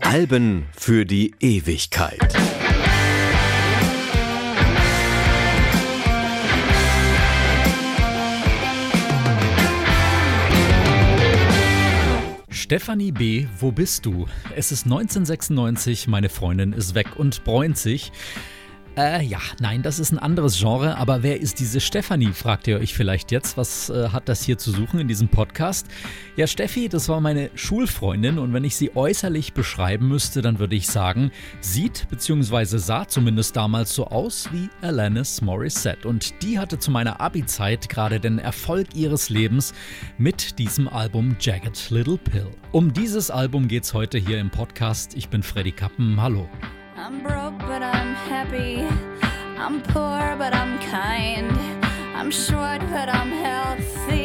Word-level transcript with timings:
Alben 0.00 0.66
für 0.76 1.04
die 1.04 1.34
Ewigkeit. 1.40 2.32
Stefanie 12.48 13.10
B., 13.10 13.46
wo 13.58 13.72
bist 13.72 14.06
du? 14.06 14.28
Es 14.54 14.70
ist 14.70 14.84
1996, 14.84 16.06
meine 16.06 16.28
Freundin 16.28 16.72
ist 16.72 16.94
weg 16.94 17.16
und 17.16 17.42
bräunt 17.42 17.76
sich. 17.76 18.12
Äh, 18.96 19.24
ja, 19.24 19.40
nein, 19.58 19.82
das 19.82 19.98
ist 19.98 20.12
ein 20.12 20.20
anderes 20.20 20.56
Genre, 20.56 20.96
aber 20.96 21.24
wer 21.24 21.40
ist 21.40 21.58
diese 21.58 21.80
Stefanie, 21.80 22.32
fragt 22.32 22.68
ihr 22.68 22.78
euch 22.78 22.94
vielleicht 22.94 23.32
jetzt. 23.32 23.56
Was 23.56 23.90
äh, 23.90 24.10
hat 24.10 24.28
das 24.28 24.44
hier 24.44 24.56
zu 24.56 24.70
suchen 24.70 25.00
in 25.00 25.08
diesem 25.08 25.28
Podcast? 25.28 25.88
Ja, 26.36 26.46
Steffi, 26.46 26.88
das 26.88 27.08
war 27.08 27.20
meine 27.20 27.50
Schulfreundin 27.56 28.38
und 28.38 28.52
wenn 28.52 28.62
ich 28.62 28.76
sie 28.76 28.94
äußerlich 28.94 29.52
beschreiben 29.52 30.06
müsste, 30.06 30.42
dann 30.42 30.60
würde 30.60 30.76
ich 30.76 30.86
sagen, 30.86 31.32
sieht 31.60 32.06
bzw. 32.08 32.78
sah 32.78 33.08
zumindest 33.08 33.56
damals 33.56 33.92
so 33.92 34.06
aus 34.06 34.48
wie 34.52 34.68
Alanis 34.80 35.42
Morissette. 35.42 36.06
Und 36.06 36.40
die 36.44 36.60
hatte 36.60 36.78
zu 36.78 36.92
meiner 36.92 37.20
Abi-Zeit 37.20 37.88
gerade 37.88 38.20
den 38.20 38.38
Erfolg 38.38 38.94
ihres 38.94 39.28
Lebens 39.28 39.74
mit 40.18 40.60
diesem 40.60 40.86
Album 40.86 41.34
Jagged 41.40 41.90
Little 41.90 42.18
Pill. 42.18 42.46
Um 42.70 42.92
dieses 42.92 43.32
Album 43.32 43.66
geht's 43.66 43.92
heute 43.92 44.18
hier 44.18 44.38
im 44.38 44.50
Podcast. 44.50 45.16
Ich 45.16 45.28
bin 45.28 45.42
Freddy 45.42 45.72
Kappen. 45.72 46.22
Hallo. 46.22 46.48
I'm 47.06 47.20
broke, 47.22 47.58
but 47.58 47.82
I'm 47.82 48.14
happy. 48.14 48.80
I'm 49.58 49.82
poor, 49.82 50.36
but 50.38 50.54
I'm 50.54 50.78
kind. 50.88 51.52
I'm 52.16 52.30
short, 52.30 52.80
but 52.80 53.10
I'm 53.10 53.30
healthy. 53.30 54.23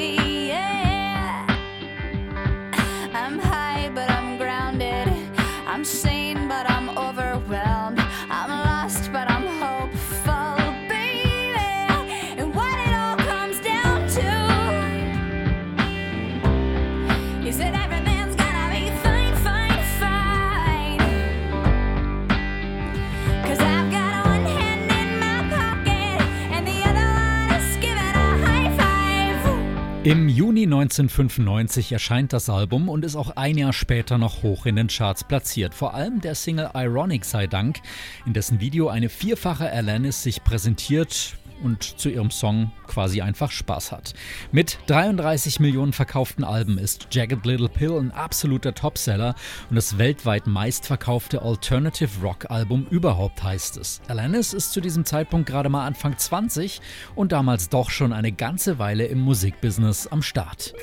Im 30.05 30.30
Juni 30.30 30.64
1995 30.64 31.92
erscheint 31.92 32.31
das 32.31 32.50
Album 32.50 32.88
und 32.88 33.03
ist 33.03 33.17
auch 33.17 33.36
ein 33.36 33.58
Jahr 33.58 33.73
später 33.73 34.17
noch 34.17 34.44
hoch 34.44 34.66
in 34.66 34.78
den 34.78 34.88
Charts 34.88 35.25
platziert. 35.25 35.75
Vor 35.75 35.94
allem 35.94 36.22
der 36.22 36.36
Single 36.36 36.69
Ironic 36.73 37.25
sei 37.25 37.47
Dank, 37.47 37.81
in 38.25 38.31
dessen 38.31 38.61
Video 38.61 38.88
eine 38.88 39.09
vierfache 39.09 39.70
Alanis 39.70 40.23
sich 40.23 40.42
präsentiert 40.42 41.36
und 41.63 41.83
zu 41.83 42.09
ihrem 42.09 42.31
Song 42.31 42.71
quasi 42.88 43.21
einfach 43.21 43.52
Spaß 43.52 43.91
hat. 43.91 44.13
Mit 44.52 44.79
33 44.88 45.59
Millionen 45.59 45.93
verkauften 45.93 46.43
Alben 46.43 46.77
ist 46.77 47.07
Jagged 47.11 47.45
Little 47.45 47.69
Pill 47.69 47.97
ein 47.97 48.11
absoluter 48.11 48.73
Topseller 48.73 49.35
und 49.69 49.75
das 49.75 49.97
weltweit 49.97 50.47
meistverkaufte 50.47 51.41
Alternative 51.41 52.09
Rock 52.21 52.49
Album 52.49 52.87
überhaupt 52.89 53.43
heißt 53.43 53.77
es. 53.77 54.02
Alanis 54.07 54.53
ist 54.53 54.71
zu 54.71 54.81
diesem 54.81 55.05
Zeitpunkt 55.05 55.47
gerade 55.47 55.69
mal 55.69 55.85
Anfang 55.85 56.17
20 56.17 56.81
und 57.15 57.31
damals 57.31 57.69
doch 57.69 57.89
schon 57.89 58.13
eine 58.13 58.31
ganze 58.31 58.80
Weile 58.80 59.05
im 59.05 59.19
Musikbusiness 59.19 60.07
am 60.07 60.21
Start. 60.21 60.73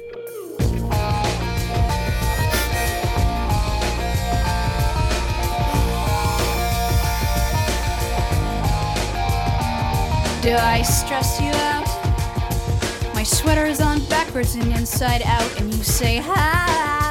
Do 10.46 10.54
I 10.54 10.82
stress 10.82 11.40
you 11.40 11.50
out? 11.50 13.14
My 13.16 13.24
sweater's 13.24 13.80
on 13.80 13.98
backwards 14.04 14.54
and 14.54 14.72
inside 14.72 15.22
out, 15.24 15.60
and 15.60 15.74
you 15.74 15.82
say, 15.82 16.18
How 16.18 17.05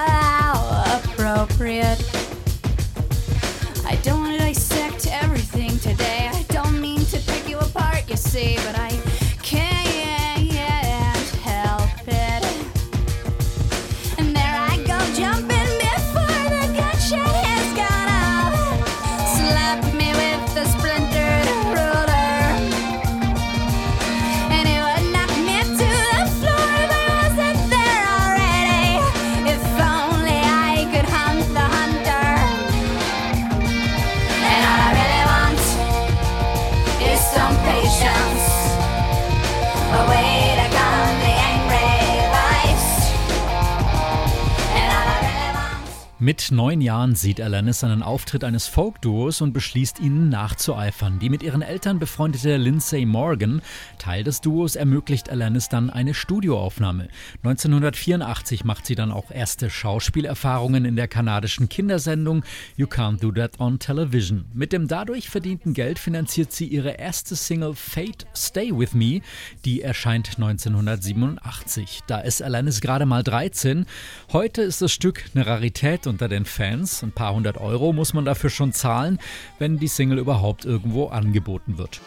Mit 46.35 46.51
neun 46.51 46.81
Jahren 46.81 47.15
sieht 47.15 47.39
Alanis 47.39 47.81
einen 47.85 48.03
Auftritt 48.03 48.43
eines 48.43 48.67
Folk-Duos 48.67 49.39
und 49.39 49.53
beschließt, 49.53 50.01
ihnen 50.01 50.27
nachzueifern. 50.27 51.17
Die 51.17 51.29
mit 51.29 51.41
ihren 51.43 51.61
Eltern 51.61 51.97
befreundete 51.97 52.57
Lindsay 52.57 53.05
Morgan, 53.05 53.61
Teil 53.99 54.25
des 54.25 54.41
Duos, 54.41 54.75
ermöglicht 54.75 55.29
Alanis 55.29 55.69
dann 55.69 55.89
eine 55.89 56.13
Studioaufnahme. 56.13 57.07
1984 57.45 58.65
macht 58.65 58.85
sie 58.85 58.95
dann 58.95 59.13
auch 59.13 59.31
erste 59.31 59.69
Schauspielerfahrungen 59.69 60.83
in 60.83 60.97
der 60.97 61.07
kanadischen 61.07 61.69
Kindersendung 61.69 62.43
You 62.75 62.87
Can't 62.87 63.21
Do 63.21 63.31
That 63.31 63.61
on 63.61 63.79
Television. 63.79 64.43
Mit 64.53 64.73
dem 64.73 64.89
dadurch 64.89 65.29
verdienten 65.29 65.73
Geld 65.73 65.99
finanziert 65.99 66.51
sie 66.51 66.67
ihre 66.67 66.97
erste 66.97 67.37
Single 67.37 67.75
Fate 67.75 68.27
Stay 68.35 68.77
With 68.77 68.93
Me, 68.93 69.21
die 69.63 69.81
erscheint 69.81 70.31
1987. 70.35 72.01
Da 72.07 72.19
ist 72.19 72.43
Alanis 72.43 72.81
gerade 72.81 73.05
mal 73.05 73.23
13. 73.23 73.85
Heute 74.33 74.63
ist 74.63 74.81
das 74.81 74.91
Stück 74.91 75.23
eine 75.33 75.47
Rarität 75.47 76.07
unter 76.25 76.35
den 76.35 76.45
Fans. 76.45 77.03
Ein 77.03 77.11
paar 77.11 77.35
hundert 77.35 77.57
Euro 77.57 77.93
muss 77.93 78.13
man 78.15 78.25
dafür 78.25 78.49
schon 78.49 78.73
zahlen, 78.73 79.19
wenn 79.59 79.77
die 79.77 79.87
Single 79.87 80.17
überhaupt 80.17 80.65
irgendwo 80.65 81.07
angeboten 81.07 81.77
wird. 81.77 82.01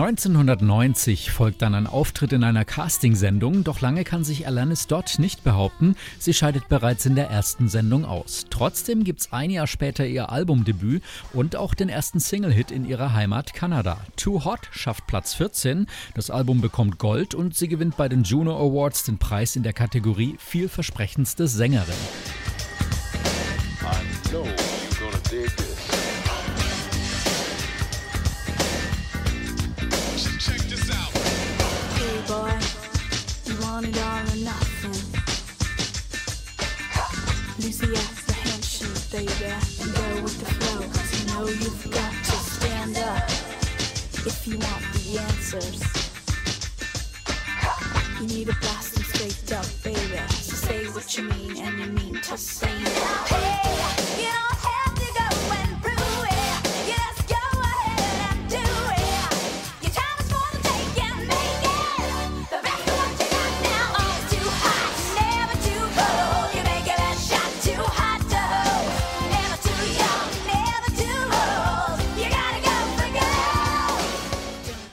1990 0.00 1.30
folgt 1.30 1.60
dann 1.60 1.74
ein 1.74 1.86
Auftritt 1.86 2.32
in 2.32 2.42
einer 2.42 2.64
Castingsendung, 2.64 3.64
doch 3.64 3.82
lange 3.82 4.02
kann 4.02 4.24
sich 4.24 4.46
Alanis 4.46 4.86
dort 4.86 5.18
nicht 5.18 5.44
behaupten. 5.44 5.94
Sie 6.18 6.32
scheidet 6.32 6.70
bereits 6.70 7.04
in 7.04 7.16
der 7.16 7.28
ersten 7.28 7.68
Sendung 7.68 8.06
aus. 8.06 8.46
Trotzdem 8.48 9.04
gibt's 9.04 9.30
ein 9.30 9.50
Jahr 9.50 9.66
später 9.66 10.06
ihr 10.06 10.30
Albumdebüt 10.30 11.02
und 11.34 11.54
auch 11.54 11.74
den 11.74 11.90
ersten 11.90 12.18
Single-Hit 12.18 12.70
in 12.70 12.86
ihrer 12.86 13.12
Heimat 13.12 13.52
Kanada. 13.52 14.00
Too 14.16 14.42
Hot 14.46 14.70
schafft 14.70 15.06
Platz 15.06 15.34
14, 15.34 15.86
das 16.14 16.30
Album 16.30 16.62
bekommt 16.62 16.96
Gold 16.96 17.34
und 17.34 17.54
sie 17.54 17.68
gewinnt 17.68 17.98
bei 17.98 18.08
den 18.08 18.22
Juno 18.22 18.56
Awards 18.56 19.02
den 19.02 19.18
Preis 19.18 19.54
in 19.54 19.64
der 19.64 19.74
Kategorie 19.74 20.36
vielversprechendste 20.38 21.46
Sängerin. 21.46 21.92
Baby, 39.10 39.28
and 39.80 39.94
go 39.94 40.22
with 40.22 40.38
the 40.38 40.46
flow. 40.46 40.80
you 41.18 41.26
know 41.34 41.48
you've 41.48 41.90
got 41.90 42.12
to 42.12 42.32
stand 42.32 42.96
up 42.96 43.28
if 44.24 44.46
you 44.46 44.56
want 44.58 44.84
the 44.94 45.18
answers. 45.18 45.82
You 48.20 48.26
need 48.28 48.46
to 48.46 48.56
blast 48.60 48.94
them 48.94 49.04
straight 49.04 49.52
up, 49.52 49.66
baby. 49.82 50.20
So 50.30 50.54
say 50.54 50.86
what 50.90 51.16
you 51.16 51.24
mean 51.24 51.56
and 51.58 51.80
you 51.80 51.86
mean 51.86 52.20
to 52.22 52.36
say 52.36 52.70
it. 52.70 52.86
you 54.18 54.28
don't 54.30 54.59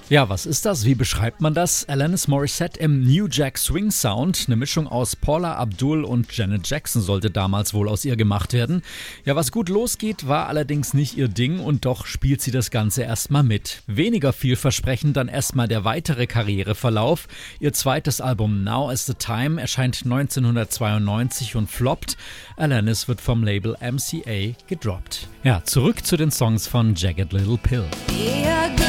Ja, 0.10 0.30
was 0.30 0.46
ist 0.46 0.66
das? 0.66 0.86
Wie 0.86 0.96
beschreibt 0.96 1.42
man 1.42 1.54
das? 1.54 1.90
Alanis 1.90 2.30
Morissette 2.30 2.80
im 2.80 3.02
New 3.02 3.28
Jack 3.30 3.58
Swing 3.58 3.92
Sound. 3.92 4.46
Eine 4.48 4.56
Mischung 4.56 4.88
aus 4.88 5.18
Paula 5.18 5.56
Abdul 5.56 6.06
und 6.06 6.32
Janet 6.32 6.66
Jackson 6.66 7.02
sollte 7.02 7.30
damals 7.30 7.74
wohl 7.74 7.90
aus 7.90 8.06
ihr 8.06 8.16
gemacht 8.16 8.54
werden. 8.54 8.84
Ja, 9.26 9.36
was 9.36 9.52
gut 9.52 9.68
losgeht, 9.68 10.26
war 10.26 10.48
allerdings 10.48 10.94
nicht 10.94 11.18
ihr 11.18 11.28
Ding 11.28 11.60
und 11.60 11.84
doch 11.84 12.06
spielt 12.06 12.42
sie 12.42 12.52
das 12.52 12.72
Ganze 12.72 13.04
erstmal 13.04 13.44
mit. 13.44 13.84
Weniger 13.86 14.32
vielversprechend 14.32 15.18
dann 15.18 15.28
erstmal 15.28 15.68
der 15.68 15.84
weitere 15.84 16.26
Karriereverlauf. 16.26 17.28
Ihr 17.60 17.74
zweites 17.74 18.22
Album 18.22 18.64
Now 18.64 18.90
is 18.90 19.06
the 19.08 19.14
Time 19.14 19.60
erscheint 19.60 20.04
1992 20.06 21.58
und 21.58 21.70
floppt. 21.70 22.16
Alanis 22.56 23.10
wird 23.10 23.20
vom 23.20 23.44
Label 23.44 23.76
MCA 23.82 24.56
gedroppt. 24.68 25.28
Ja, 25.44 25.66
zurück 25.66 26.06
zu 26.06 26.16
den 26.16 26.32
Songs 26.32 26.66
von 26.66 26.96
Jagged 26.96 27.34
Little 27.34 27.58
Pill. 27.58 27.84
Be 28.08 28.87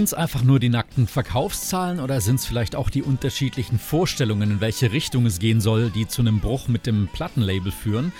Sind 0.00 0.06
es 0.06 0.14
einfach 0.14 0.42
nur 0.42 0.58
die 0.58 0.70
nackten 0.70 1.06
Verkaufszahlen 1.06 2.00
oder 2.00 2.22
sind 2.22 2.36
es 2.36 2.46
vielleicht 2.46 2.74
auch 2.74 2.88
die 2.88 3.02
unterschiedlichen 3.02 3.78
Vorstellungen, 3.78 4.50
in 4.50 4.60
welche 4.62 4.92
Richtung 4.92 5.26
es 5.26 5.38
gehen 5.40 5.60
soll, 5.60 5.90
die 5.90 6.08
zu 6.08 6.22
einem 6.22 6.40
Bruch 6.40 6.68
mit 6.68 6.86
dem 6.86 7.06
Plattenlabel 7.12 7.70
führen? 7.70 8.10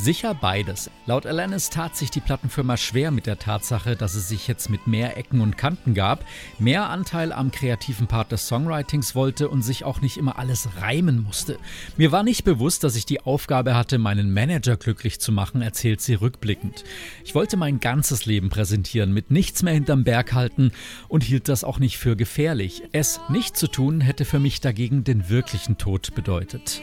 Sicher 0.00 0.32
beides. 0.32 0.92
Laut 1.06 1.26
Alanis 1.26 1.70
tat 1.70 1.96
sich 1.96 2.12
die 2.12 2.20
Plattenfirma 2.20 2.76
schwer 2.76 3.10
mit 3.10 3.26
der 3.26 3.40
Tatsache, 3.40 3.96
dass 3.96 4.14
es 4.14 4.28
sich 4.28 4.46
jetzt 4.46 4.70
mit 4.70 4.86
mehr 4.86 5.16
Ecken 5.16 5.40
und 5.40 5.58
Kanten 5.58 5.92
gab, 5.92 6.24
mehr 6.60 6.88
Anteil 6.88 7.32
am 7.32 7.50
kreativen 7.50 8.06
Part 8.06 8.30
des 8.30 8.46
Songwritings 8.46 9.16
wollte 9.16 9.48
und 9.48 9.62
sich 9.62 9.82
auch 9.82 10.00
nicht 10.00 10.16
immer 10.16 10.38
alles 10.38 10.68
reimen 10.80 11.24
musste. 11.24 11.58
Mir 11.96 12.12
war 12.12 12.22
nicht 12.22 12.44
bewusst, 12.44 12.84
dass 12.84 12.94
ich 12.94 13.06
die 13.06 13.22
Aufgabe 13.22 13.74
hatte, 13.74 13.98
meinen 13.98 14.32
Manager 14.32 14.76
glücklich 14.76 15.18
zu 15.18 15.32
machen, 15.32 15.62
erzählt 15.62 16.00
sie 16.00 16.14
rückblickend. 16.14 16.84
Ich 17.24 17.34
wollte 17.34 17.56
mein 17.56 17.80
ganzes 17.80 18.24
Leben 18.24 18.50
präsentieren, 18.50 19.12
mit 19.12 19.32
nichts 19.32 19.64
mehr 19.64 19.74
hinterm 19.74 20.04
Berg 20.04 20.32
halten 20.32 20.70
und 21.08 21.24
hielt 21.28 21.48
das 21.48 21.62
auch 21.62 21.78
nicht 21.78 21.98
für 21.98 22.16
gefährlich. 22.16 22.82
Es 22.92 23.20
nicht 23.28 23.56
zu 23.56 23.68
tun 23.68 24.00
hätte 24.00 24.24
für 24.24 24.40
mich 24.40 24.60
dagegen 24.60 25.04
den 25.04 25.28
wirklichen 25.28 25.78
Tod 25.78 26.14
bedeutet. 26.14 26.82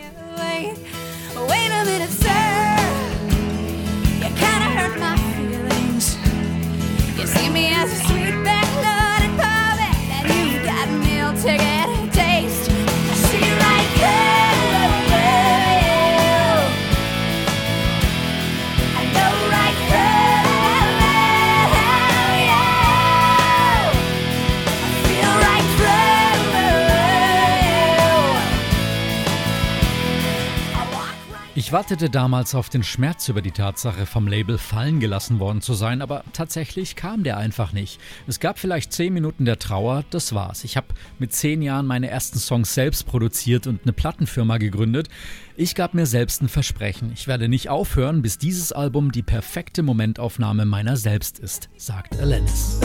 Wartete 31.75 32.09
damals 32.09 32.55
auf 32.55 32.69
den 32.69 32.83
Schmerz 32.83 33.27
über 33.27 33.41
die 33.41 33.51
Tatsache, 33.51 34.05
vom 34.05 34.29
Label 34.29 34.57
fallen 34.57 35.01
gelassen 35.01 35.39
worden 35.39 35.59
zu 35.59 35.73
sein, 35.73 36.01
aber 36.01 36.23
tatsächlich 36.31 36.95
kam 36.95 37.25
der 37.25 37.35
einfach 37.35 37.73
nicht. 37.73 37.99
Es 38.27 38.39
gab 38.39 38.59
vielleicht 38.59 38.93
zehn 38.93 39.13
Minuten 39.13 39.43
der 39.43 39.59
Trauer, 39.59 40.05
das 40.09 40.33
war's. 40.33 40.63
Ich 40.63 40.77
habe 40.77 40.87
mit 41.19 41.33
zehn 41.33 41.61
Jahren 41.61 41.85
meine 41.85 42.09
ersten 42.09 42.39
Songs 42.39 42.73
selbst 42.73 43.05
produziert 43.07 43.67
und 43.67 43.81
eine 43.83 43.91
Plattenfirma 43.91 44.57
gegründet. 44.57 45.09
Ich 45.57 45.75
gab 45.75 45.93
mir 45.93 46.05
selbst 46.05 46.41
ein 46.41 46.47
Versprechen. 46.47 47.11
Ich 47.13 47.27
werde 47.27 47.49
nicht 47.49 47.67
aufhören, 47.67 48.21
bis 48.21 48.37
dieses 48.37 48.71
Album 48.71 49.11
die 49.11 49.23
perfekte 49.23 49.83
Momentaufnahme 49.83 50.63
meiner 50.63 50.95
selbst 50.95 51.39
ist, 51.39 51.67
sagt 51.75 52.17
Alanis. 52.21 52.79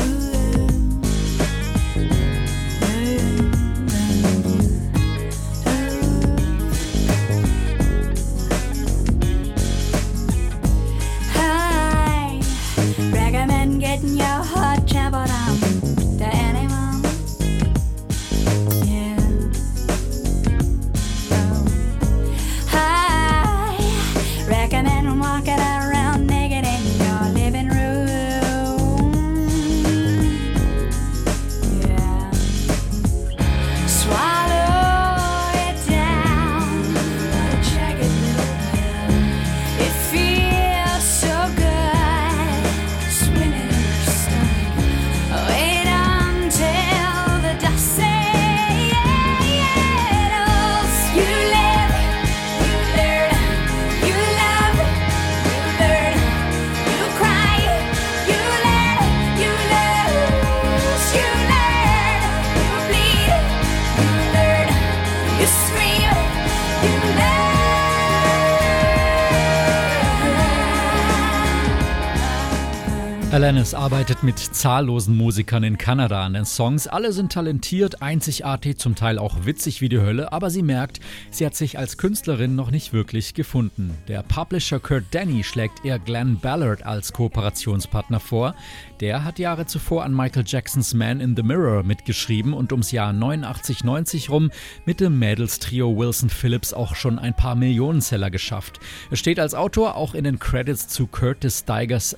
Alanis 73.40 73.72
arbeitet 73.72 74.22
mit 74.22 74.38
zahllosen 74.38 75.16
Musikern 75.16 75.64
in 75.64 75.78
Kanada 75.78 76.26
an 76.26 76.34
den 76.34 76.44
Songs. 76.44 76.86
Alle 76.86 77.10
sind 77.14 77.32
talentiert, 77.32 78.02
einzigartig, 78.02 78.76
zum 78.76 78.96
Teil 78.96 79.18
auch 79.18 79.46
witzig 79.46 79.80
wie 79.80 79.88
die 79.88 79.98
Hölle, 79.98 80.30
aber 80.30 80.50
sie 80.50 80.60
merkt, 80.60 81.00
sie 81.30 81.46
hat 81.46 81.54
sich 81.54 81.78
als 81.78 81.96
Künstlerin 81.96 82.54
noch 82.54 82.70
nicht 82.70 82.92
wirklich 82.92 83.32
gefunden. 83.32 83.96
Der 84.08 84.22
Publisher 84.22 84.78
Kurt 84.78 85.04
Denny 85.14 85.42
schlägt 85.42 85.86
eher 85.86 85.98
Glenn 85.98 86.38
Ballard 86.38 86.84
als 86.84 87.14
Kooperationspartner 87.14 88.20
vor. 88.20 88.54
Der 89.00 89.24
hat 89.24 89.38
Jahre 89.38 89.64
zuvor 89.64 90.04
an 90.04 90.14
Michael 90.14 90.44
Jacksons 90.46 90.92
Man 90.92 91.20
in 91.20 91.34
the 91.34 91.42
Mirror 91.42 91.82
mitgeschrieben 91.82 92.52
und 92.52 92.72
ums 92.72 92.92
Jahr 92.92 93.14
89-90 93.14 94.28
rum 94.28 94.50
mit 94.84 95.00
dem 95.00 95.18
Mädels-Trio 95.18 95.96
Wilson 95.96 96.28
Phillips 96.28 96.74
auch 96.74 96.94
schon 96.94 97.18
ein 97.18 97.34
paar 97.34 97.54
Millionenseller 97.54 98.28
geschafft. 98.28 98.80
Er 99.10 99.16
steht 99.16 99.40
als 99.40 99.54
Autor 99.54 99.96
auch 99.96 100.12
in 100.12 100.24
den 100.24 100.38
Credits 100.38 100.88
zu 100.88 101.06
Curtis 101.06 101.60
Steigers 101.60 102.14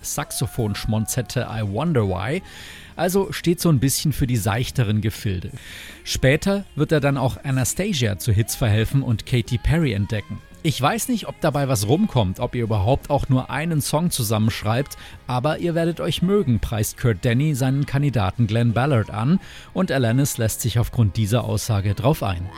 Saxophon-Schmonzette 1.12 1.46
I 1.50 1.62
Wonder 1.62 2.08
Why. 2.08 2.42
Also 2.96 3.32
steht 3.32 3.60
so 3.60 3.70
ein 3.70 3.78
bisschen 3.78 4.12
für 4.12 4.26
die 4.26 4.36
seichteren 4.36 5.00
Gefilde. 5.00 5.50
Später 6.04 6.64
wird 6.74 6.92
er 6.92 7.00
dann 7.00 7.16
auch 7.16 7.42
Anastasia 7.42 8.18
zu 8.18 8.32
Hits 8.32 8.54
verhelfen 8.54 9.02
und 9.02 9.24
Katy 9.24 9.58
Perry 9.58 9.92
entdecken. 9.92 10.38
Ich 10.64 10.80
weiß 10.80 11.08
nicht, 11.08 11.26
ob 11.26 11.40
dabei 11.40 11.66
was 11.66 11.88
rumkommt, 11.88 12.38
ob 12.38 12.54
ihr 12.54 12.62
überhaupt 12.62 13.10
auch 13.10 13.28
nur 13.28 13.50
einen 13.50 13.80
Song 13.80 14.10
zusammenschreibt, 14.12 14.96
aber 15.26 15.58
ihr 15.58 15.74
werdet 15.74 16.00
euch 16.00 16.22
mögen, 16.22 16.60
preist 16.60 16.98
Kurt 16.98 17.24
Denny 17.24 17.56
seinen 17.56 17.84
Kandidaten 17.84 18.46
Glenn 18.46 18.72
Ballard 18.72 19.10
an 19.10 19.40
und 19.72 19.90
Alanis 19.90 20.38
lässt 20.38 20.60
sich 20.60 20.78
aufgrund 20.78 21.16
dieser 21.16 21.44
Aussage 21.44 21.94
drauf 21.94 22.22
ein. 22.22 22.48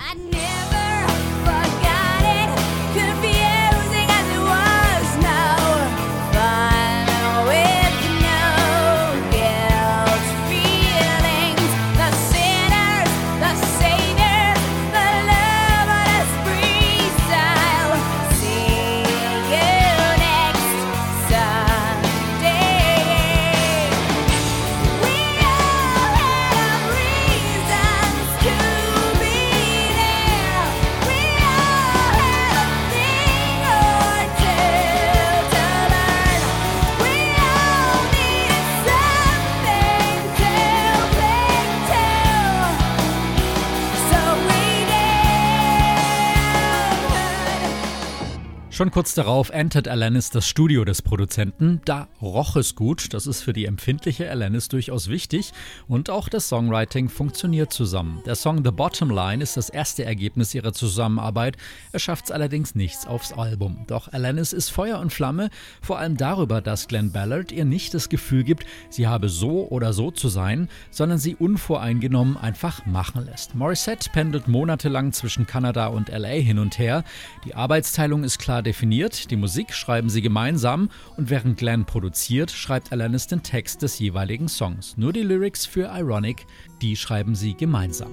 Schon 48.84 48.90
kurz 48.90 49.14
darauf 49.14 49.48
entert 49.48 49.88
Alanis 49.88 50.28
das 50.28 50.46
Studio 50.46 50.84
des 50.84 51.00
Produzenten. 51.00 51.80
Da 51.86 52.06
roch 52.20 52.54
es 52.56 52.74
gut, 52.74 53.14
das 53.14 53.26
ist 53.26 53.40
für 53.40 53.54
die 53.54 53.64
empfindliche 53.64 54.30
Alanis 54.30 54.68
durchaus 54.68 55.08
wichtig 55.08 55.52
und 55.88 56.10
auch 56.10 56.28
das 56.28 56.50
Songwriting 56.50 57.08
funktioniert 57.08 57.72
zusammen. 57.72 58.20
Der 58.26 58.34
Song 58.34 58.62
The 58.62 58.72
Bottom 58.72 59.08
Line 59.08 59.42
ist 59.42 59.56
das 59.56 59.70
erste 59.70 60.04
Ergebnis 60.04 60.54
ihrer 60.54 60.74
Zusammenarbeit, 60.74 61.56
er 61.92 61.98
schafft 61.98 62.26
es 62.26 62.30
allerdings 62.30 62.74
nichts 62.74 63.06
aufs 63.06 63.32
Album. 63.32 63.84
Doch 63.86 64.12
Alanis 64.12 64.52
ist 64.52 64.68
Feuer 64.68 64.98
und 64.98 65.14
Flamme, 65.14 65.48
vor 65.80 65.98
allem 65.98 66.18
darüber, 66.18 66.60
dass 66.60 66.86
Glenn 66.86 67.10
Ballard 67.10 67.52
ihr 67.52 67.64
nicht 67.64 67.94
das 67.94 68.10
Gefühl 68.10 68.44
gibt, 68.44 68.66
sie 68.90 69.06
habe 69.06 69.30
so 69.30 69.66
oder 69.66 69.94
so 69.94 70.10
zu 70.10 70.28
sein, 70.28 70.68
sondern 70.90 71.16
sie 71.16 71.36
unvoreingenommen 71.36 72.36
einfach 72.36 72.84
machen 72.84 73.24
lässt. 73.24 73.54
Morissette 73.54 74.10
pendelt 74.10 74.46
monatelang 74.46 75.14
zwischen 75.14 75.46
Kanada 75.46 75.86
und 75.86 76.10
LA 76.10 76.28
hin 76.28 76.58
und 76.58 76.78
her. 76.78 77.02
Die 77.46 77.54
Arbeitsteilung 77.54 78.24
ist 78.24 78.38
klar 78.38 78.60
definiert, 78.60 78.73
die 78.80 79.36
Musik 79.36 79.72
schreiben 79.72 80.10
sie 80.10 80.20
gemeinsam 80.22 80.90
und 81.16 81.30
während 81.30 81.56
Glenn 81.58 81.84
produziert, 81.84 82.50
schreibt 82.50 82.92
Alanis 82.92 83.26
den 83.26 83.42
Text 83.42 83.82
des 83.82 83.98
jeweiligen 83.98 84.48
Songs. 84.48 84.96
Nur 84.96 85.12
die 85.12 85.22
Lyrics 85.22 85.64
für 85.66 85.90
Ironic, 85.94 86.46
die 86.82 86.96
schreiben 86.96 87.34
sie 87.34 87.54
gemeinsam. 87.54 88.10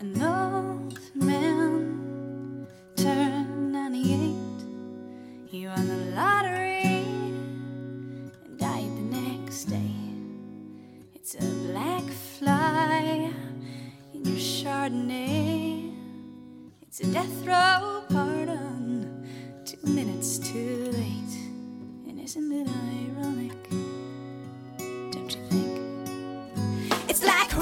An 0.00 0.22
old 0.22 1.00
man 1.14 2.66
turned 2.96 3.74
98. 3.74 4.34
He 5.50 5.66
won 5.66 5.86
the 5.86 6.14
lottery 6.14 7.04
and 8.44 8.58
died 8.58 8.90
the 8.96 9.16
next 9.16 9.70
day. 9.70 9.94
It's 11.14 11.34
a 11.36 11.46
black 11.72 12.04
fly 12.38 13.30
in 14.12 14.24
your 14.24 14.36
Chardonnay. 14.36 15.92
It's 16.82 17.00
a 17.00 17.06
death 17.12 17.46
row 17.46 18.02
pardon, 18.08 18.73
minutes 19.86 20.38
too 20.38 20.90
late. 20.92 21.34
And 22.08 22.20
isn't 22.20 22.52
it 22.52 22.68
ironic? 22.68 23.70
Don't 25.12 25.30
you 25.34 25.42
think? 25.50 25.72
It's 27.08 27.22
like 27.24 27.56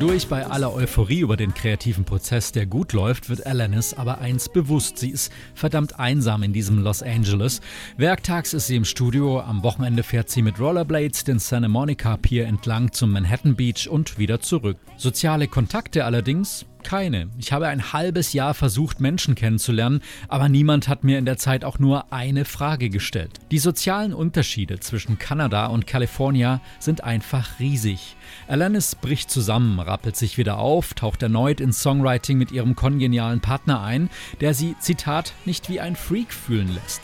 Zwischendurch 0.00 0.28
bei 0.28 0.46
aller 0.46 0.72
Euphorie 0.72 1.20
über 1.20 1.36
den 1.36 1.52
kreativen 1.52 2.06
Prozess, 2.06 2.52
der 2.52 2.64
gut 2.64 2.94
läuft, 2.94 3.28
wird 3.28 3.44
Alanis 3.44 3.92
aber 3.92 4.18
eins 4.18 4.48
bewusst. 4.48 4.96
Sie 4.96 5.10
ist 5.10 5.30
verdammt 5.52 6.00
einsam 6.00 6.42
in 6.42 6.54
diesem 6.54 6.82
Los 6.82 7.02
Angeles. 7.02 7.60
Werktags 7.98 8.54
ist 8.54 8.68
sie 8.68 8.76
im 8.76 8.86
Studio, 8.86 9.40
am 9.40 9.62
Wochenende 9.62 10.02
fährt 10.02 10.30
sie 10.30 10.40
mit 10.40 10.58
Rollerblades 10.58 11.24
den 11.24 11.38
Santa 11.38 11.68
Monica 11.68 12.16
Pier 12.16 12.46
entlang 12.46 12.92
zum 12.92 13.12
Manhattan 13.12 13.56
Beach 13.56 13.90
und 13.90 14.16
wieder 14.16 14.40
zurück. 14.40 14.78
Soziale 14.96 15.48
Kontakte 15.48 16.06
allerdings 16.06 16.64
keine. 16.84 17.30
Ich 17.38 17.52
habe 17.52 17.68
ein 17.68 17.92
halbes 17.92 18.32
Jahr 18.32 18.54
versucht, 18.54 19.00
Menschen 19.00 19.34
kennenzulernen, 19.34 20.00
aber 20.28 20.48
niemand 20.48 20.88
hat 20.88 21.04
mir 21.04 21.18
in 21.18 21.24
der 21.24 21.36
Zeit 21.36 21.64
auch 21.64 21.78
nur 21.78 22.12
eine 22.12 22.44
Frage 22.44 22.90
gestellt. 22.90 23.38
Die 23.50 23.58
sozialen 23.58 24.12
Unterschiede 24.12 24.80
zwischen 24.80 25.18
Kanada 25.18 25.66
und 25.66 25.86
Kalifornien 25.86 26.60
sind 26.78 27.04
einfach 27.04 27.58
riesig. 27.60 28.16
Alanis 28.48 28.94
bricht 28.94 29.30
zusammen, 29.30 29.78
rappelt 29.80 30.16
sich 30.16 30.38
wieder 30.38 30.58
auf, 30.58 30.94
taucht 30.94 31.22
erneut 31.22 31.60
ins 31.60 31.80
Songwriting 31.80 32.38
mit 32.38 32.52
ihrem 32.52 32.76
kongenialen 32.76 33.40
Partner 33.40 33.82
ein, 33.82 34.10
der 34.40 34.54
sie, 34.54 34.76
Zitat, 34.80 35.34
nicht 35.44 35.68
wie 35.68 35.80
ein 35.80 35.96
Freak 35.96 36.32
fühlen 36.32 36.74
lässt. 36.74 37.02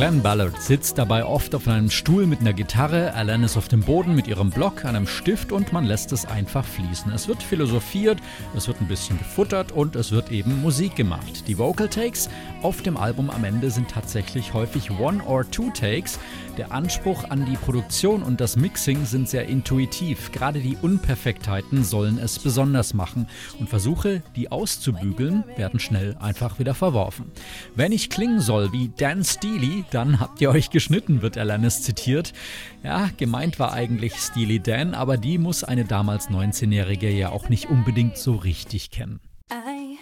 Glenn 0.00 0.22
Ballard 0.22 0.58
sitzt 0.62 0.96
dabei 0.96 1.26
oft 1.26 1.54
auf 1.54 1.68
einem 1.68 1.90
Stuhl 1.90 2.24
mit 2.24 2.40
einer 2.40 2.54
Gitarre, 2.54 3.12
Alanis 3.12 3.58
auf 3.58 3.68
dem 3.68 3.82
Boden 3.82 4.14
mit 4.14 4.28
ihrem 4.28 4.48
Block, 4.48 4.86
einem 4.86 5.06
Stift 5.06 5.52
und 5.52 5.74
man 5.74 5.84
lässt 5.84 6.10
es 6.12 6.24
einfach 6.24 6.64
fließen. 6.64 7.12
Es 7.12 7.28
wird 7.28 7.42
philosophiert, 7.42 8.18
es 8.56 8.66
wird 8.66 8.80
ein 8.80 8.88
bisschen 8.88 9.18
gefuttert 9.18 9.72
und 9.72 9.96
es 9.96 10.10
wird 10.10 10.32
eben 10.32 10.62
Musik 10.62 10.96
gemacht. 10.96 11.46
Die 11.46 11.58
Vocal 11.58 11.86
Takes 11.86 12.30
auf 12.62 12.80
dem 12.80 12.96
Album 12.96 13.28
am 13.28 13.44
Ende 13.44 13.70
sind 13.70 13.90
tatsächlich 13.90 14.54
häufig 14.54 14.90
One- 14.90 15.22
or 15.26 15.44
Two-Takes. 15.50 16.18
Der 16.60 16.72
Anspruch 16.72 17.24
an 17.30 17.46
die 17.46 17.56
Produktion 17.56 18.22
und 18.22 18.38
das 18.38 18.54
Mixing 18.54 19.06
sind 19.06 19.30
sehr 19.30 19.46
intuitiv. 19.46 20.30
Gerade 20.30 20.60
die 20.60 20.76
Unperfektheiten 20.76 21.84
sollen 21.84 22.18
es 22.18 22.38
besonders 22.38 22.92
machen 22.92 23.28
und 23.58 23.70
Versuche, 23.70 24.22
die 24.36 24.52
auszubügeln, 24.52 25.42
werden 25.56 25.80
schnell 25.80 26.18
einfach 26.20 26.58
wieder 26.58 26.74
verworfen. 26.74 27.32
Wenn 27.76 27.92
ich 27.92 28.10
klingen 28.10 28.40
soll 28.40 28.72
wie 28.72 28.90
Dan 28.94 29.24
Steely, 29.24 29.86
dann 29.90 30.20
habt 30.20 30.42
ihr 30.42 30.50
euch 30.50 30.68
geschnitten, 30.68 31.22
wird 31.22 31.38
Alanis 31.38 31.80
zitiert. 31.80 32.34
Ja, 32.82 33.08
gemeint 33.16 33.58
war 33.58 33.72
eigentlich 33.72 34.16
Steely 34.16 34.60
Dan, 34.60 34.92
aber 34.92 35.16
die 35.16 35.38
muss 35.38 35.64
eine 35.64 35.86
damals 35.86 36.28
19-Jährige 36.28 37.08
ja 37.08 37.30
auch 37.30 37.48
nicht 37.48 37.70
unbedingt 37.70 38.18
so 38.18 38.34
richtig 38.34 38.90
kennen. 38.90 39.18
I 39.50 39.96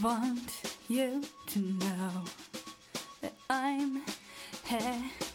want 0.00 0.50
you 0.88 1.22
to 1.54 1.60
know 1.60 2.24
that 3.20 3.34
I'm 3.48 4.00
happy 4.64 5.31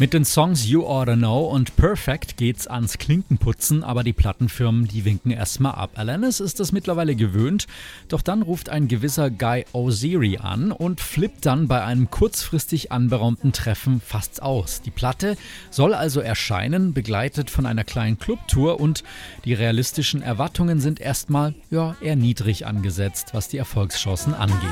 Mit 0.00 0.14
den 0.14 0.24
Songs 0.24 0.68
You 0.68 0.86
Oughta 0.86 1.16
Know 1.16 1.46
und 1.46 1.74
Perfect 1.74 2.36
geht's 2.36 2.68
ans 2.68 2.98
Klinkenputzen, 2.98 3.82
aber 3.82 4.04
die 4.04 4.12
Plattenfirmen, 4.12 4.86
die 4.86 5.04
winken 5.04 5.32
erstmal 5.32 5.72
ab. 5.72 5.90
Alanis 5.96 6.38
ist 6.38 6.60
das 6.60 6.70
mittlerweile 6.70 7.16
gewöhnt, 7.16 7.66
doch 8.06 8.22
dann 8.22 8.42
ruft 8.42 8.68
ein 8.68 8.86
gewisser 8.86 9.28
Guy 9.28 9.64
Oziri 9.72 10.38
an 10.38 10.70
und 10.70 11.00
flippt 11.00 11.46
dann 11.46 11.66
bei 11.66 11.82
einem 11.82 12.10
kurzfristig 12.10 12.92
anberaumten 12.92 13.52
Treffen 13.52 14.00
fast 14.00 14.40
aus. 14.40 14.82
Die 14.82 14.92
Platte 14.92 15.36
soll 15.70 15.94
also 15.94 16.20
erscheinen, 16.20 16.94
begleitet 16.94 17.50
von 17.50 17.66
einer 17.66 17.82
kleinen 17.82 18.20
Clubtour 18.20 18.78
und 18.78 19.02
die 19.44 19.54
realistischen 19.54 20.22
Erwartungen 20.22 20.78
sind 20.78 21.00
erstmal 21.00 21.56
ja, 21.72 21.96
eher 22.00 22.14
niedrig 22.14 22.66
angesetzt, 22.66 23.30
was 23.32 23.48
die 23.48 23.58
Erfolgschancen 23.58 24.32
angeht. 24.32 24.62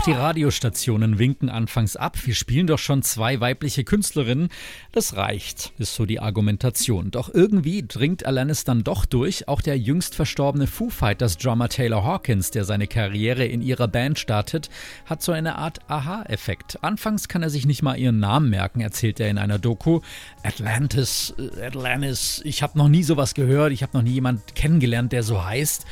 Auch 0.00 0.04
die 0.04 0.12
Radiostationen 0.12 1.18
winken 1.18 1.50
anfangs 1.50 1.94
ab. 1.94 2.16
Wir 2.24 2.34
spielen 2.34 2.66
doch 2.66 2.78
schon 2.78 3.02
zwei 3.02 3.38
weibliche 3.38 3.84
Künstlerinnen. 3.84 4.48
Das 4.92 5.14
reicht, 5.14 5.74
ist 5.76 5.94
so 5.94 6.06
die 6.06 6.20
Argumentation. 6.20 7.10
Doch 7.10 7.28
irgendwie 7.34 7.84
dringt 7.86 8.24
Alanis 8.24 8.64
dann 8.64 8.82
doch 8.82 9.04
durch. 9.04 9.46
Auch 9.46 9.60
der 9.60 9.76
jüngst 9.76 10.14
verstorbene 10.14 10.66
Foo 10.66 10.88
Fighters 10.88 11.36
Drummer 11.36 11.68
Taylor 11.68 12.02
Hawkins, 12.02 12.50
der 12.50 12.64
seine 12.64 12.86
Karriere 12.86 13.44
in 13.44 13.60
ihrer 13.60 13.88
Band 13.88 14.18
startet, 14.18 14.70
hat 15.04 15.22
so 15.22 15.32
eine 15.32 15.56
Art 15.56 15.80
Aha-Effekt. 15.90 16.82
Anfangs 16.82 17.28
kann 17.28 17.42
er 17.42 17.50
sich 17.50 17.66
nicht 17.66 17.82
mal 17.82 17.98
ihren 17.98 18.20
Namen 18.20 18.48
merken, 18.48 18.80
erzählt 18.80 19.20
er 19.20 19.28
in 19.28 19.36
einer 19.36 19.58
Doku. 19.58 20.00
Atlantis, 20.42 21.34
äh, 21.36 21.66
Atlantis, 21.66 22.40
ich 22.46 22.62
habe 22.62 22.78
noch 22.78 22.88
nie 22.88 23.02
sowas 23.02 23.34
gehört, 23.34 23.70
ich 23.70 23.82
habe 23.82 23.94
noch 23.98 24.02
nie 24.02 24.12
jemanden 24.12 24.44
kennengelernt, 24.54 25.12
der 25.12 25.22
so 25.22 25.44
heißt. 25.44 25.84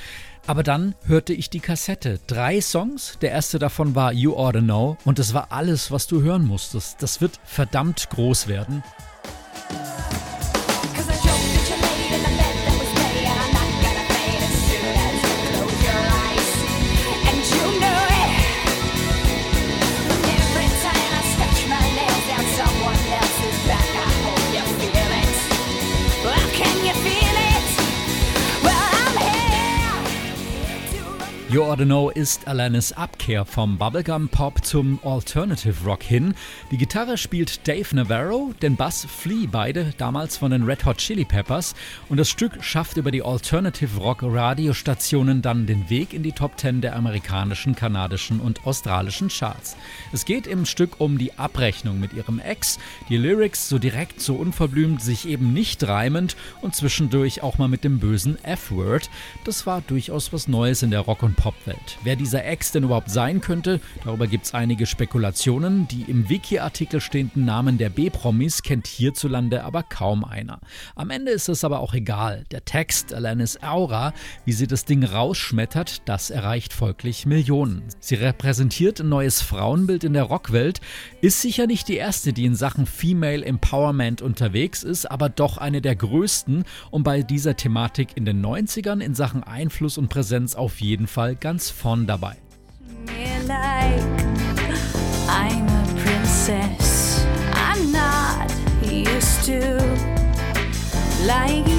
Aber 0.49 0.63
dann 0.63 0.95
hörte 1.05 1.35
ich 1.35 1.51
die 1.51 1.61
Kassette. 1.61 2.21
Drei 2.27 2.63
Songs. 2.63 3.19
Der 3.21 3.33
erste 3.33 3.59
davon 3.59 3.95
war 3.95 4.15
You 4.15 4.35
Oughta 4.35 4.61
Know. 4.61 4.97
Und 5.05 5.19
das 5.19 5.35
war 5.35 5.53
alles, 5.53 5.91
was 5.91 6.07
du 6.07 6.23
hören 6.23 6.47
musstest. 6.47 7.03
Das 7.03 7.21
wird 7.21 7.39
verdammt 7.45 8.09
groß 8.09 8.49
werden. 8.49 8.83
You 31.51 31.63
Oughta 31.63 31.87
Know 31.87 32.11
ist 32.11 32.47
Alanis 32.47 32.93
Abkehr 32.93 33.47
vom 33.47 33.79
Bubblegum 33.79 34.29
Pop 34.29 34.63
zum 34.63 35.01
Alternative 35.03 35.83
Rock 35.83 36.03
hin. 36.03 36.35
Die 36.71 36.77
Gitarre 36.77 37.17
spielt 37.17 37.67
Dave 37.67 37.97
Navarro, 37.97 38.53
den 38.61 38.77
Bass 38.77 39.07
Flea, 39.07 39.47
beide 39.51 39.95
damals 39.97 40.37
von 40.37 40.51
den 40.51 40.65
Red 40.65 40.85
Hot 40.85 40.99
Chili 40.99 41.25
Peppers. 41.25 41.75
Und 42.11 42.19
das 42.19 42.29
Stück 42.29 42.63
schafft 42.63 42.99
über 42.99 43.11
die 43.11 43.23
Alternative 43.23 43.99
Rock 43.99 44.19
Radiostationen 44.23 45.41
dann 45.41 45.65
den 45.65 45.89
Weg 45.89 46.13
in 46.13 46.23
die 46.23 46.33
Top 46.33 46.61
10 46.61 46.83
der 46.83 46.95
amerikanischen, 46.95 47.75
kanadischen 47.75 48.41
und 48.41 48.67
australischen 48.67 49.29
Charts. 49.29 49.75
Es 50.13 50.27
geht 50.27 50.47
im 50.47 50.67
Stück 50.67 51.01
um 51.01 51.17
die 51.17 51.39
Abrechnung 51.39 51.99
mit 51.99 52.13
ihrem 52.13 52.41
Ex, 52.41 52.79
die 53.09 53.17
Lyrics 53.17 53.71
so 53.71 53.79
direkt, 53.79 54.21
so 54.21 54.35
unverblümt, 54.35 55.01
sich 55.01 55.27
eben 55.27 55.55
nicht 55.55 55.89
reimend 55.89 56.37
und 56.61 56.77
zwischendurch 56.77 57.43
auch 57.43 57.57
mal 57.57 57.69
mit 57.69 57.85
dem 57.85 58.01
bösen 58.01 58.37
F-Word. 58.45 59.09
Das 59.45 59.65
war 59.65 59.81
durchaus 59.81 60.31
was 60.35 60.47
Neues 60.47 60.83
in 60.83 60.91
der 60.91 61.01
Rock- 61.01 61.23
und 61.23 61.38
Popwelt. 61.39 61.99
Wer 62.03 62.17
dieser 62.17 62.45
Ex 62.45 62.73
denn 62.73 62.83
überhaupt 62.83 63.11
sein 63.11 63.41
könnte, 63.41 63.81
darüber 64.05 64.27
gibt 64.27 64.47
es 64.47 64.55
einige 64.55 64.87
Spekulationen. 64.87 65.87
Die 65.87 66.03
im 66.03 66.29
Wiki-Artikel 66.29 67.01
stehenden 67.01 67.45
Namen 67.45 67.79
der 67.79 67.91
B-Promis 67.91 68.63
kennt 68.63 68.89
hierzulande 68.89 69.63
aber 69.63 69.85
kaum 69.85 70.25
einer. 70.25 70.59
Am 70.97 71.11
Ende 71.11 71.31
ist 71.31 71.49
es 71.49 71.63
aber 71.63 71.79
auch 71.79 71.95
egal. 71.95 72.45
Der 72.51 72.65
Text, 72.65 73.15
Alanis 73.15 73.63
Aura, 73.63 74.13
wie 74.45 74.53
sie 74.53 74.67
das 74.67 74.85
Ding 74.85 75.05
rausschmettert, 75.05 76.03
das 76.07 76.31
erreicht 76.31 76.73
folglich 76.73 77.25
Millionen. 77.25 77.85
Sie 78.01 78.17
repräsentiert 78.17 79.01
ein 79.01 79.09
neues 79.09 79.41
Frauenbild 79.41 80.03
in 80.03 80.15
der 80.15 80.25
Rockwelt, 80.25 80.81
ist 81.21 81.41
sicher 81.41 81.69
nicht 81.69 81.87
die 81.87 81.97
erste, 81.97 82.33
die 82.33 82.47
in 82.47 82.57
Sachen 82.57 82.85
Female 82.85 83.45
Empowerment 83.45 84.23
unterwegs 84.23 84.83
ist, 84.83 85.09
aber 85.09 85.29
doch 85.29 85.57
eine 85.57 85.81
der 85.81 85.95
größten 85.95 86.65
und 86.91 87.05
bei 87.05 87.23
dieser 87.23 87.57
Thematik 87.57 88.17
in 88.17 88.25
den 88.25 88.45
90ern 88.45 89.01
in 89.01 89.15
Sachen 89.15 89.45
Einfluss 89.45 89.99
und 89.99 90.09
Präsenz 90.09 90.57
auf 90.57 90.81
jeden 90.81 91.07
Fall 91.07 91.28
ganz 91.35 91.71
vorn 91.71 92.07
dabei. 92.07 92.37
like 101.29 101.78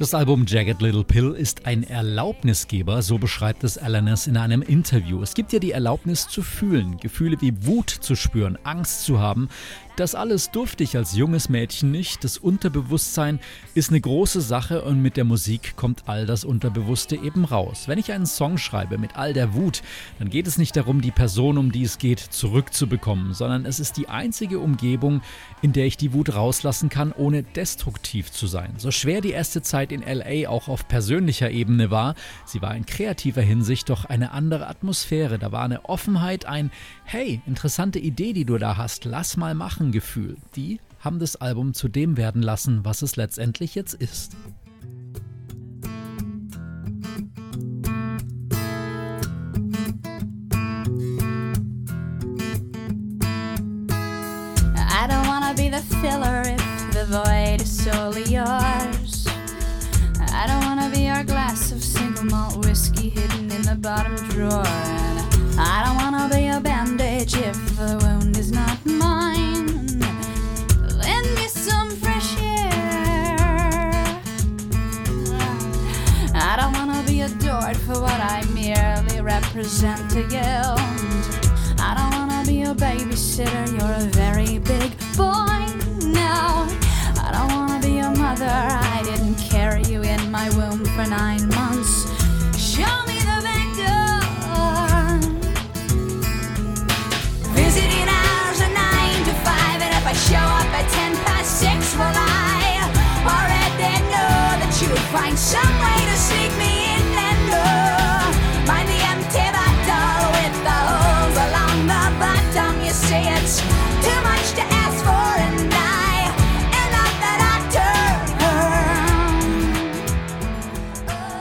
Das 0.00 0.14
Album 0.14 0.46
Jagged 0.48 0.80
Little 0.80 1.04
Pill 1.04 1.32
ist 1.32 1.66
ein 1.66 1.82
Erlaubnisgeber, 1.82 3.02
so 3.02 3.18
beschreibt 3.18 3.64
es 3.64 3.76
Alanis 3.76 4.26
in 4.26 4.38
einem 4.38 4.62
Interview. 4.62 5.22
Es 5.22 5.34
gibt 5.34 5.52
dir 5.52 5.60
die 5.60 5.72
Erlaubnis 5.72 6.26
zu 6.26 6.40
fühlen, 6.40 6.96
Gefühle 6.96 7.36
wie 7.42 7.66
Wut 7.66 7.90
zu 7.90 8.16
spüren, 8.16 8.56
Angst 8.64 9.04
zu 9.04 9.18
haben. 9.20 9.50
Das 10.00 10.14
alles 10.14 10.50
durfte 10.50 10.82
ich 10.82 10.96
als 10.96 11.14
junges 11.14 11.50
Mädchen 11.50 11.90
nicht. 11.90 12.24
Das 12.24 12.38
Unterbewusstsein 12.38 13.38
ist 13.74 13.90
eine 13.90 14.00
große 14.00 14.40
Sache 14.40 14.80
und 14.80 15.02
mit 15.02 15.18
der 15.18 15.24
Musik 15.24 15.76
kommt 15.76 16.04
all 16.06 16.24
das 16.24 16.42
Unterbewusste 16.42 17.16
eben 17.16 17.44
raus. 17.44 17.82
Wenn 17.86 17.98
ich 17.98 18.10
einen 18.10 18.24
Song 18.24 18.56
schreibe 18.56 18.96
mit 18.96 19.18
all 19.18 19.34
der 19.34 19.52
Wut, 19.52 19.82
dann 20.18 20.30
geht 20.30 20.46
es 20.46 20.56
nicht 20.56 20.74
darum, 20.74 21.02
die 21.02 21.10
Person, 21.10 21.58
um 21.58 21.70
die 21.70 21.82
es 21.82 21.98
geht, 21.98 22.18
zurückzubekommen, 22.18 23.34
sondern 23.34 23.66
es 23.66 23.78
ist 23.78 23.98
die 23.98 24.08
einzige 24.08 24.58
Umgebung, 24.58 25.20
in 25.60 25.74
der 25.74 25.84
ich 25.84 25.98
die 25.98 26.14
Wut 26.14 26.34
rauslassen 26.34 26.88
kann, 26.88 27.12
ohne 27.12 27.42
destruktiv 27.42 28.32
zu 28.32 28.46
sein. 28.46 28.72
So 28.78 28.90
schwer 28.90 29.20
die 29.20 29.32
erste 29.32 29.60
Zeit 29.60 29.92
in 29.92 30.00
LA 30.00 30.48
auch 30.48 30.68
auf 30.68 30.88
persönlicher 30.88 31.50
Ebene 31.50 31.90
war, 31.90 32.14
sie 32.46 32.62
war 32.62 32.74
in 32.74 32.86
kreativer 32.86 33.42
Hinsicht 33.42 33.90
doch 33.90 34.06
eine 34.06 34.32
andere 34.32 34.66
Atmosphäre. 34.66 35.38
Da 35.38 35.52
war 35.52 35.64
eine 35.64 35.84
Offenheit, 35.84 36.46
ein 36.46 36.70
Hey, 37.12 37.42
interessante 37.44 37.98
Idee, 37.98 38.32
die 38.32 38.44
du 38.44 38.56
da 38.56 38.76
hast, 38.76 39.04
lass 39.04 39.36
mal 39.36 39.56
machen 39.56 39.89
Gefühl. 39.92 40.36
Die 40.56 40.80
haben 41.00 41.18
das 41.18 41.36
Album 41.36 41.74
zu 41.74 41.88
dem 41.88 42.16
werden 42.16 42.42
lassen, 42.42 42.84
was 42.84 43.02
es 43.02 43.16
letztendlich 43.16 43.74
jetzt 43.74 43.94
ist. 43.94 44.36
Merely 79.70 79.94
represent 79.94 80.10
to 80.10 80.20
you. 80.22 80.40
I 81.78 81.94
don't 81.94 82.28
wanna 82.28 82.44
be 82.46 82.62
a 82.62 82.74
babysitter, 82.74 83.66
you're 83.72 84.08
a 84.08 84.19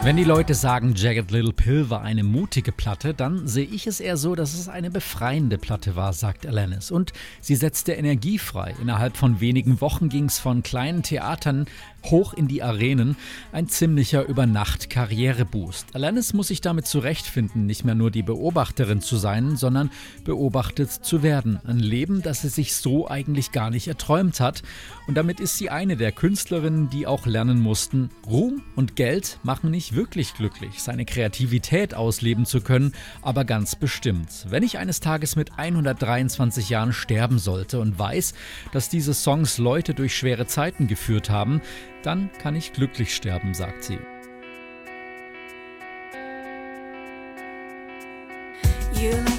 Wenn 0.01 0.15
die 0.15 0.23
Leute 0.23 0.53
sagen, 0.53 0.93
Jagged 0.95 1.29
Little 1.29 1.51
Pill 1.51 1.89
war 1.89 2.03
eine 2.03 2.23
mutige 2.23 2.71
Platte, 2.71 3.13
dann 3.13 3.49
sehe 3.49 3.65
ich 3.65 3.85
es 3.85 3.99
eher 3.99 4.15
so, 4.15 4.33
dass 4.33 4.53
es 4.53 4.69
eine 4.69 4.89
befreiende 4.89 5.57
Platte 5.57 5.97
war, 5.97 6.13
sagt 6.13 6.47
Alanis. 6.47 6.89
Und 6.89 7.11
sie 7.41 7.57
setzte 7.57 7.91
Energie 7.91 8.39
frei. 8.39 8.73
Innerhalb 8.81 9.17
von 9.17 9.41
wenigen 9.41 9.81
Wochen 9.81 10.07
ging 10.07 10.25
es 10.25 10.39
von 10.39 10.63
kleinen 10.63 11.03
Theatern 11.03 11.65
hoch 12.05 12.33
in 12.33 12.47
die 12.47 12.63
Arenen. 12.63 13.17
Ein 13.51 13.67
ziemlicher 13.67 14.25
Übernacht-Karriereboost. 14.25 15.87
Alanis 15.93 16.33
muss 16.33 16.47
sich 16.47 16.61
damit 16.61 16.87
zurechtfinden, 16.87 17.65
nicht 17.65 17.83
mehr 17.83 17.95
nur 17.95 18.09
die 18.09 18.23
Beobachterin 18.23 19.01
zu 19.01 19.17
sein, 19.17 19.57
sondern 19.57 19.91
beobachtet 20.23 20.91
zu 20.91 21.23
werden. 21.23 21.59
Ein 21.65 21.79
Leben, 21.79 22.21
das 22.21 22.41
sie 22.41 22.49
sich 22.49 22.73
so 22.73 23.09
eigentlich 23.09 23.51
gar 23.51 23.69
nicht 23.69 23.89
erträumt 23.89 24.39
hat. 24.39 24.63
Und 25.07 25.15
damit 25.15 25.41
ist 25.41 25.57
sie 25.57 25.69
eine 25.69 25.97
der 25.97 26.13
Künstlerinnen, 26.13 26.89
die 26.89 27.05
auch 27.05 27.25
lernen 27.25 27.59
mussten, 27.59 28.09
Ruhm 28.25 28.61
und 28.77 28.95
Geld 28.95 29.39
machen 29.43 29.71
nicht 29.71 29.88
wirklich 29.95 30.33
glücklich, 30.33 30.81
seine 30.81 31.05
Kreativität 31.05 31.93
ausleben 31.93 32.45
zu 32.45 32.61
können, 32.61 32.93
aber 33.21 33.45
ganz 33.45 33.75
bestimmt. 33.75 34.45
Wenn 34.49 34.63
ich 34.63 34.77
eines 34.77 34.99
Tages 34.99 35.35
mit 35.35 35.57
123 35.57 36.69
Jahren 36.69 36.93
sterben 36.93 37.39
sollte 37.39 37.79
und 37.79 37.97
weiß, 37.97 38.33
dass 38.71 38.89
diese 38.89 39.13
Songs 39.13 39.57
Leute 39.57 39.93
durch 39.93 40.15
schwere 40.15 40.47
Zeiten 40.47 40.87
geführt 40.87 41.29
haben, 41.29 41.61
dann 42.03 42.29
kann 42.41 42.55
ich 42.55 42.73
glücklich 42.73 43.15
sterben, 43.15 43.53
sagt 43.53 43.83
sie. 43.83 43.99
You 48.99 49.38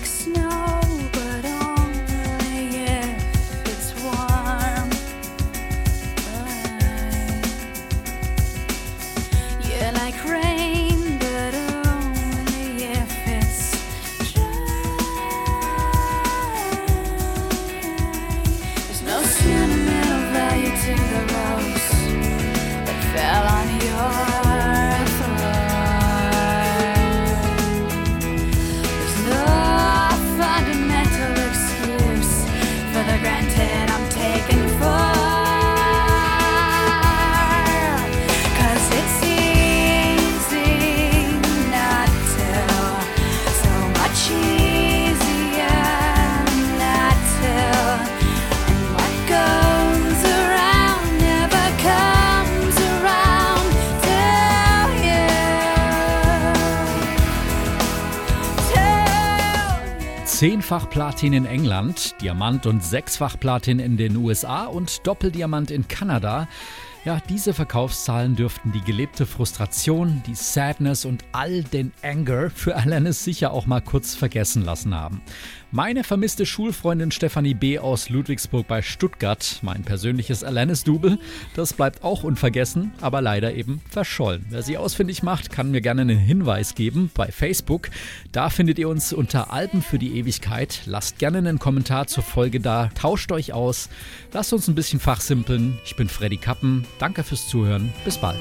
Zehnfach 60.40 60.88
Platin 60.88 61.34
in 61.34 61.44
England, 61.44 62.14
Diamant 62.22 62.64
und 62.64 62.82
sechsfach 62.82 63.38
Platin 63.38 63.78
in 63.78 63.98
den 63.98 64.16
USA 64.16 64.64
und 64.64 65.06
Doppeldiamant 65.06 65.70
in 65.70 65.86
Kanada. 65.86 66.48
Ja, 67.04 67.20
diese 67.28 67.52
Verkaufszahlen 67.52 68.36
dürften 68.36 68.72
die 68.72 68.80
gelebte 68.80 69.26
Frustration, 69.26 70.22
die 70.26 70.34
Sadness 70.34 71.04
und 71.04 71.26
all 71.32 71.62
den 71.62 71.92
Anger 72.00 72.48
für 72.48 72.74
Alanis 72.74 73.22
sicher 73.22 73.52
auch 73.52 73.66
mal 73.66 73.82
kurz 73.82 74.14
vergessen 74.14 74.64
lassen 74.64 74.94
haben. 74.94 75.20
Meine 75.72 76.02
vermisste 76.02 76.46
Schulfreundin 76.46 77.12
Stefanie 77.12 77.54
B. 77.54 77.78
aus 77.78 78.08
Ludwigsburg 78.08 78.66
bei 78.66 78.82
Stuttgart, 78.82 79.60
mein 79.62 79.84
persönliches 79.84 80.42
Alanis-Double, 80.42 81.16
das 81.54 81.74
bleibt 81.74 82.02
auch 82.02 82.24
unvergessen, 82.24 82.90
aber 83.00 83.20
leider 83.20 83.54
eben 83.54 83.80
verschollen. 83.88 84.44
Wer 84.48 84.62
sie 84.62 84.76
ausfindig 84.76 85.22
macht, 85.22 85.52
kann 85.52 85.70
mir 85.70 85.80
gerne 85.80 86.00
einen 86.00 86.18
Hinweis 86.18 86.74
geben 86.74 87.12
bei 87.14 87.30
Facebook. 87.30 87.90
Da 88.32 88.50
findet 88.50 88.80
ihr 88.80 88.88
uns 88.88 89.12
unter 89.12 89.52
Alben 89.52 89.80
für 89.80 90.00
die 90.00 90.18
Ewigkeit. 90.18 90.80
Lasst 90.86 91.20
gerne 91.20 91.38
einen 91.38 91.60
Kommentar 91.60 92.08
zur 92.08 92.24
Folge 92.24 92.58
da, 92.58 92.90
tauscht 92.96 93.30
euch 93.30 93.52
aus, 93.52 93.90
lasst 94.32 94.52
uns 94.52 94.66
ein 94.66 94.74
bisschen 94.74 94.98
fachsimpeln. 94.98 95.78
Ich 95.84 95.94
bin 95.94 96.08
Freddy 96.08 96.36
Kappen, 96.36 96.84
danke 96.98 97.22
fürs 97.22 97.46
Zuhören, 97.46 97.92
bis 98.04 98.18
bald. 98.18 98.40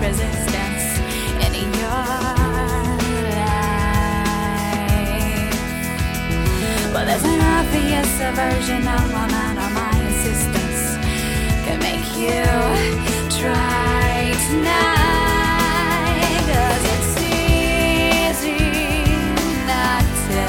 Resistance 0.00 1.00
in 1.54 1.72
your 1.80 2.53
there's 7.06 7.24
an 7.24 7.40
obvious 7.40 8.20
aversion 8.20 8.88
of 8.88 9.12
my 9.12 9.26
mind 9.30 9.58
or 9.58 9.70
my 9.70 9.90
insistence 10.06 10.96
can 11.64 11.78
make 11.80 12.16
you 12.16 12.42
try 13.38 14.32
tonight. 14.48 15.04
it's 16.94 17.14
easy 17.20 18.56
not 19.66 20.04
to, 20.28 20.44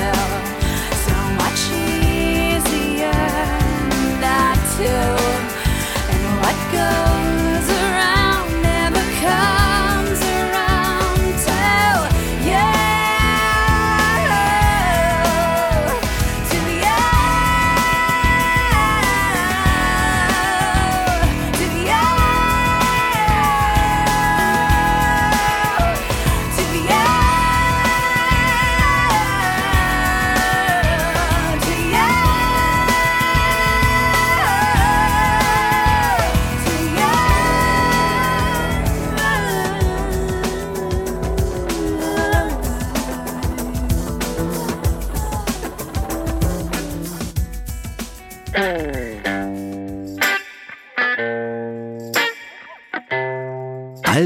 so 1.06 1.18
much 1.41 1.62
easier 1.74 3.12
not 4.22 4.58
to. 4.78 5.14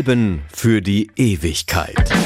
Alben 0.10 0.42
für 0.52 0.82
die 0.82 1.12
Ewigkeit. 1.18 2.19